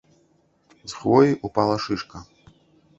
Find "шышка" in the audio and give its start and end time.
1.87-2.27